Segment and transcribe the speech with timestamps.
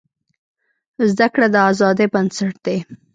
[1.11, 2.77] زده کړه د ازادۍ بنسټ دی.